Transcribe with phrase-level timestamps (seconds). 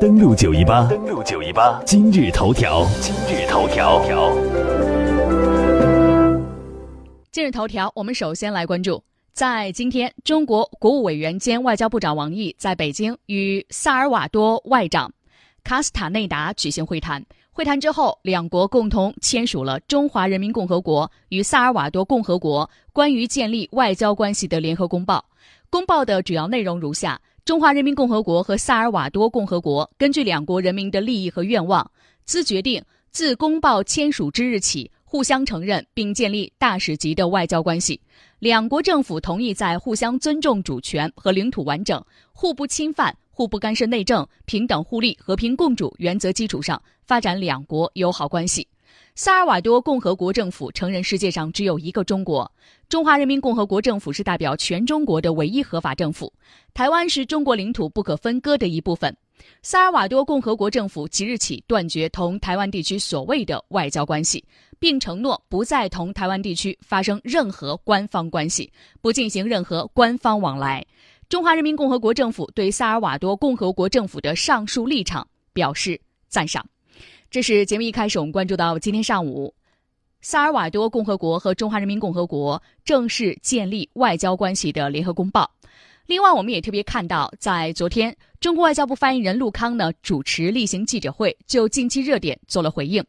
[0.00, 4.00] 登录九一八，登录九一八，今日头条，今日头条。
[7.32, 9.02] 今日头条，我们首先来关注，
[9.32, 15.12] 在今天，中国国务委员兼外交部长王毅在北京与萨尔瓦多外长
[15.64, 17.24] 卡斯塔内达举行会谈。
[17.50, 25.18] 会谈之后，两国共同签署了《中华人民共和国与萨尔瓦多共和国关于建立外交关系的联合公报》。
[25.68, 31.90] 公报的主要内容如下：中华人民共和国和萨尔瓦多共和国根据两国人民的利益和愿望，
[32.24, 34.90] 兹决定自公报签署之日起。
[35.04, 38.00] 互相承认并建立大使级的外交关系，
[38.38, 42.02] 两国政府同意在互相尊重主权和领土完整、
[42.32, 48.66] 互不侵犯、互不干涉内政、平等互利、和平共处原则基础上发展两国友好关系。
[49.14, 52.50] 萨尔瓦多共和国政府承认世界上只有一个中国，
[52.88, 56.32] 中华人民共和国政府是代表全中国的唯一合法政府，
[56.72, 59.14] 台湾是中国领土不可分割的一部分。
[59.60, 64.42] 萨尔瓦多共和国政府即日起断绝同台湾地区所谓的外交关系。
[64.82, 70.84] 并承诺不再同台湾地区发生任何官方关系，不进行任何官方往来。
[71.28, 76.66] 中华人民共和国政府对萨尔瓦多共和国政府的上述立场表示赞赏。
[77.32, 79.54] 这是节目一开始我们关注到今天上午，
[80.20, 85.50] 萨尔瓦多共和国和中华人民共和国正式建立外交关系的联合公报。
[86.04, 93.02] 另外，我们也特别看到，在昨天，中国外交部发言人陆康呢主持例行记者会，就近期热点做了回应。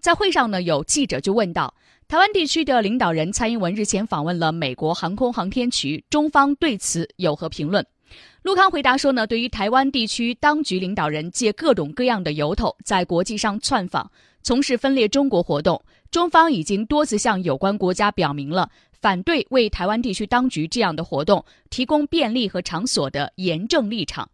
[0.00, 1.72] 在会上呢，有记者就问到，
[2.08, 7.86] 台湾地区的领导人蔡英文日前访问了美国航空航天局，中方对此有何评论？
[8.42, 14.10] 陆康回答说呢，对于台湾地区当局领导人借各种各样的由头在国际上窜访，
[14.42, 18.70] 从事分裂中国活动，中方已经多次向有关国家表明了。
[19.00, 24.28] 反对为台湾地区当局这样的活动提供便利和场所的严正立场。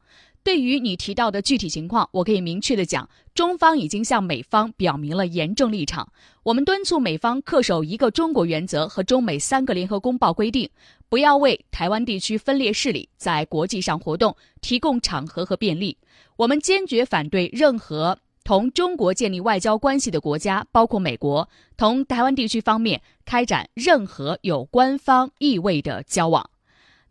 [0.44, 6.06] 对于你提到的具体情况，我可以明确的讲，中方已经向美方表明了严正立场。
[6.42, 10.68] 我们敦促美方恪守一个中国原则和中美三个联合公报规定，
[11.08, 15.96] 不要为台湾地区分裂势力在国际上活动提供场合和便利。
[16.36, 18.18] 我们坚决反对任何。
[18.44, 21.48] 同中国建立外交关系的国家，包括美国，
[21.78, 26.50] 同台湾地区方面开展任何有官方意味的交往。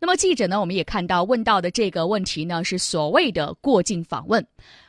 [0.04, 0.60] 那么，记者呢？
[0.60, 4.46] 我们也看到问到的这个问题呢，是所谓的过境访问。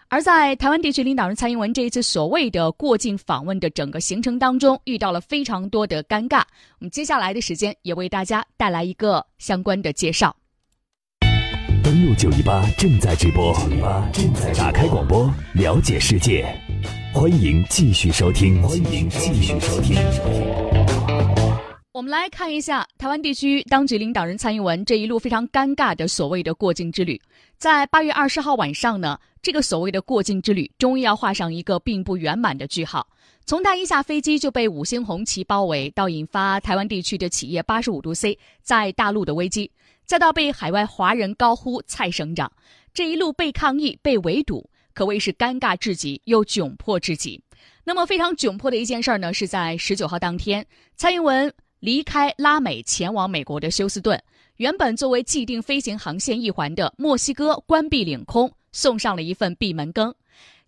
[0.09, 6.41] 而在台湾地区领导人蔡英文这一次所谓的过境访问的整个行程当中，遇到了非常多的尴尬。
[6.79, 10.35] 我们接下来的时间也为大家带来一个相关的介绍。
[11.81, 13.55] 登录九一八正在直播，
[14.11, 16.45] 正在打开广播，了解世界。
[17.13, 19.95] 欢迎继续收听，欢迎继续收听。
[22.05, 27.19] 我们来看一下台湾地区当局领导人蔡英文这一路非常尴尬的所谓的过境之旅。
[27.57, 33.07] 在八月二十号晚上呢，这个所谓的过境之旅终于要画上一个并不圆满的句号。
[33.47, 39.71] 从他一下飞机就被五星红旗包围，到引发台湾地区的企业八十五度 C 在大陆的危机。
[40.05, 42.51] 再到被海外华人高呼“蔡省长”，
[42.93, 47.41] 这一路被抗议、被围堵，可谓是尴尬至极又窘迫至极。
[47.83, 50.63] 那么非常窘迫的一件事呢，是在十九号当天，
[50.95, 54.21] 蔡英文离开拉美前往美国的休斯顿，
[54.57, 60.13] 原本作为既定飞行航线一环的墨西哥关闭领空，送上了一份闭门羹。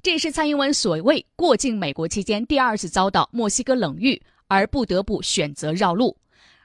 [0.03, 6.15] 这也是蔡英文所谓过境美国期间第二次遭到墨西哥冷遇，而不得不选择绕路。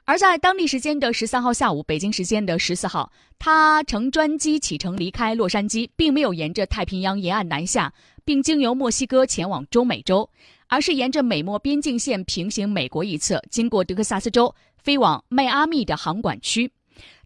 [0.05, 3.09] 而在当地时间的十三号下午，北京时间的十四号，
[3.39, 7.91] 他乘专机启程离开洛杉矶，并没有沿着太平洋沿岸南下，
[8.25, 10.29] 并经由墨西哥前往中美洲，
[10.67, 16.71] 而是沿着美墨边境线平行美国一侧，经过德克萨斯州，飞往迈阿密的航管区。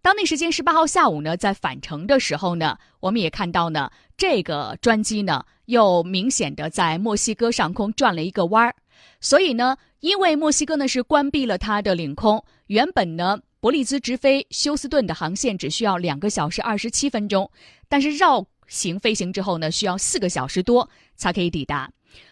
[0.01, 8.75] 当地时间十八号下午呢，在返程的时候呢，我们也看到呢，这个专机呢又明显的在墨西哥上空转了一个弯儿，
[9.19, 12.43] 所以呢，因为墨西哥呢是关闭了它的领空。
[12.67, 17.49] 原本呢，伯利兹直飞休斯顿的航线只需要两个小时二十七分钟，
[17.89, 21.91] 但是绕行飞行之后呢，需要四个小时多才可以抵达。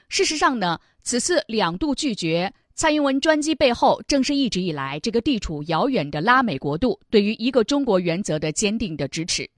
[0.09, 9.49] 事实上呢，此次两度拒绝蔡英文专机背后，正是一直以来这个地处遥远的拉美国度对于一个中国原则的坚定的支持。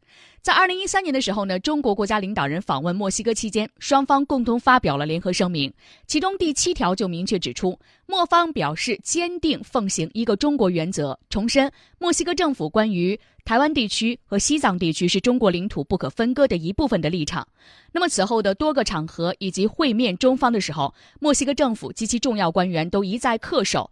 [0.41, 5.71] 在二零一三年的时候呢，中国国家领导人访问墨西哥期间，双方共同发表了联合声明，
[6.05, 11.69] 其中第七条就明确指出，墨方表示坚定奉行一个中国原则，重申
[11.99, 17.47] 墨西哥政府关于台湾地区和西藏地区是中国领土不可分割的一部分的立场。
[17.93, 23.89] 那么此后的多个场合以及会面中方的时候，墨西哥政府及其重要官员都一再恪守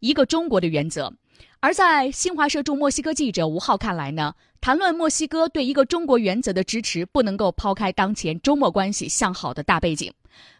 [0.00, 1.12] 一个中国的原则。
[1.60, 10.10] 而在新华社驻墨西哥记者吴浩看来呢，谈论墨西哥对一个中国原则的支持，不能够抛开当前中墨关系向好的大背景。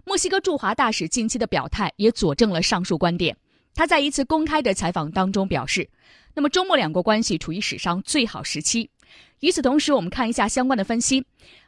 [0.05, 3.35] 墨西哥驻华大使近期的表态也佐证了上述观点。
[3.79, 5.89] 他在一次公开的采访当中表示，
[6.35, 8.91] 那么中墨两国关系处于史上最好时期。
[9.39, 11.25] 与此同时，我们看一下相关的分析。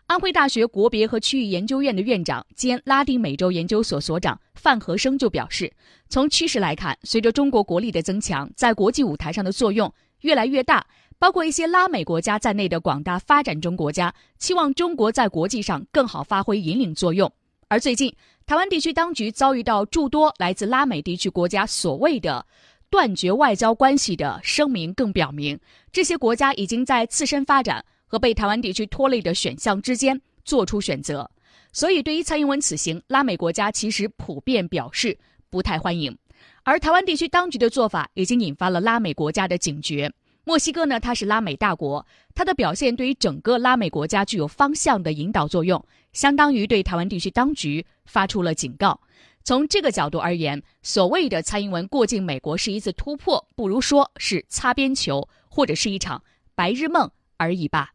[0.06, 5.72] 安徽大学国别和区域研究院的院长兼拉丁美洲研究所所长范和生就表示，
[6.08, 10.84] 从趋势来看，随着中国国力的增强，在国际舞台上的作用越来越大，
[11.16, 17.32] 包括一些拉美国家在内的广大发展中国家期望中国在国际上更好发挥引领作用。
[17.68, 18.12] 而最近，
[18.50, 22.44] 台湾地区当局遭遇到诸多来自拉美地区国家所谓的
[22.90, 25.56] 断绝外交关系的声明，更表明
[25.92, 27.84] 这些国家已经在自身发展。
[28.08, 31.30] 和被台湾地区拖累的选项之间做出选择，
[31.72, 35.16] 所以对于蔡英文此行，拉美国家其实普遍表示
[35.48, 36.18] 不太欢迎，
[36.64, 40.12] 而台湾地区当局的做法已经引发了拉美国家的警觉。
[40.44, 49.00] 墨西哥呢，它是拉美大国，它的表现对于整个拉美国家具有方向的引导作用，相当于对台湾地区当局发出了警告。
[49.44, 56.22] 从这个角度而言，所谓的蔡英文过境美国是一次突破，不如说是擦边球，或者是一场
[56.54, 57.92] 白日梦而已吧。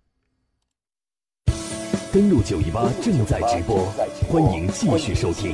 [2.13, 3.85] 登录九一八正在直播，
[4.29, 5.53] 欢迎继续收听。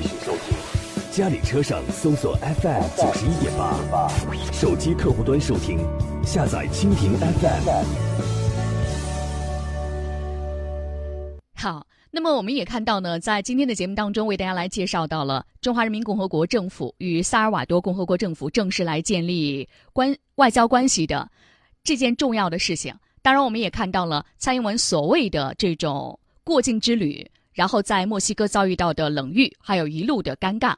[1.12, 4.08] 家里车上搜索 FM 九十一点八，
[4.54, 5.78] 手机客户端收听，
[6.24, 7.68] 下载蜻蜓 FM。
[11.54, 21.30] 好，那么我们也看到呢，在今天的节目当中，为大家来介绍到了中华人民共和国政府与萨尔瓦多共和国政府正式来建立关外交关系的
[21.84, 22.96] 这件重要的事情。
[23.22, 26.18] 当然，我们也看到了蔡英文所谓的这种。
[26.44, 30.74] 过境之旅，然后在墨西哥遭遇到的冷遇，还有一路的尴尬。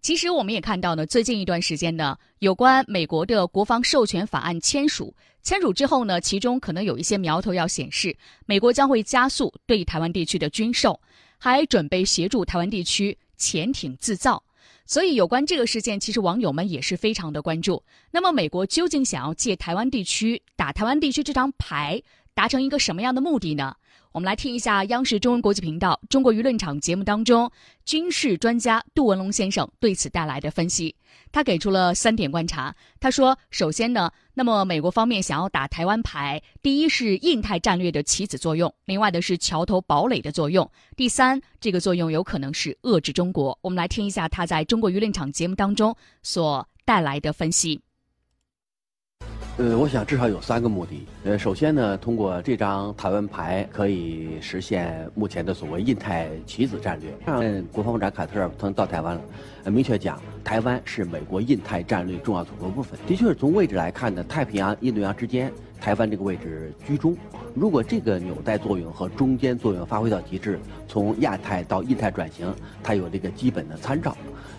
[0.00, 5.12] 其实我们也看到呢，最近一段时间呢，有关美国的国防授权法案签署，
[5.42, 8.16] 签署之后呢，其中可能有一些苗头要显示，
[8.46, 11.00] 美国将会加速对台湾地区的军售，
[11.38, 14.42] 还准备协助台湾地区潜艇制造。
[14.88, 17.82] 所以有关这个事件，其实网友们也是非常的关注。
[18.12, 22.00] 那么美国究竟想要借台湾地区打台湾地区这张牌，
[22.34, 23.74] 达成一个什么样的目的呢？
[24.16, 27.52] 我们来听一下央视中文国际频道《中国舆论场》节目当中，
[27.84, 30.96] 军事专家杜文龙先生对此带来的分析。
[31.30, 32.74] 他给出了三点观察。
[32.98, 40.66] 他说：首先呢，那么美国方面想要打台湾牌，第一是印太战略的棋子作用，另外的是桥头堡垒的作用，
[40.96, 43.58] 第三这个作用有可能是遏制中国。
[43.60, 47.78] 我们来听一下他在中国舆论场节目当中所带来的分析。
[49.58, 51.06] 呃，我想至少有三个目的。
[51.24, 57.10] 呃，首先呢，通过这张台湾牌可以实现目前的所谓印太棋子战略。
[57.24, 57.42] 上
[57.72, 59.20] 国防部长凯特尔曾到台湾了，
[59.64, 63.00] 呃，明确讲台湾是美国印太战略重要组成部分。
[63.06, 65.50] 的确是从位置来看呢，太平洋、印度洋之间，
[65.80, 67.16] 台湾这个位置居中。
[67.54, 74.16] 如果这个纽带作用和中间作用发挥到极致，从亚太到印太转型，它有这个基本的参照。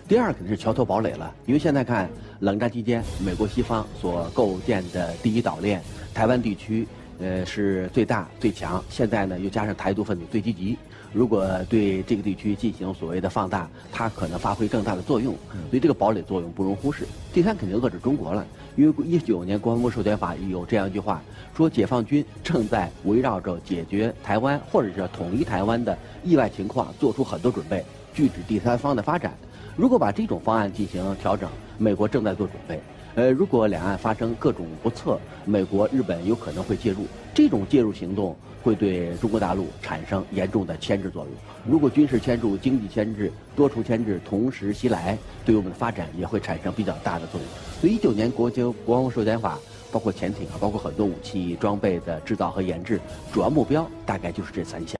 [0.08, 2.08] 第二肯定是桥头堡垒了，因为现在看
[2.40, 5.82] 冷战期间美国西方所构建的第一岛链，
[6.14, 6.88] 台湾地区，
[7.20, 8.82] 呃是最大最强。
[8.88, 10.78] 现在呢又加上台独分子最积极，
[11.12, 15.34] 如果对这个地区进行所谓的放大，它可能发挥更大的作用。
[15.70, 17.06] 所以这个堡垒作用不容忽视。
[17.32, 18.46] 第三肯定遏制中国了，
[18.76, 21.22] 因为一九年国防部授权法有这样一句话，
[21.56, 29.34] 说解放军正在围绕着解决台湾或者是统一台湾的意外情况做出很多准备，拒止第三方的发展。
[29.76, 31.48] 如果把这种方案进行调整，
[31.78, 32.80] 美国正在做准备。
[33.14, 37.06] 呃，如果两岸发生各种不测，美国、日本有可能会介入。
[37.34, 38.36] 这种介入行动
[38.68, 41.32] 会对中国大陆产生严重的牵制作用。
[41.66, 47.48] 如果军事牵制、经济牵制、多重牵制同时袭来，对我们的发展也会产生比较大的作用。
[47.80, 49.58] 所以，一九年国军国防授权法，
[49.90, 53.00] 包括潜艇啊，包括很多武器装备的制造和研制，
[53.32, 54.97] 主要目标大概就是这三项。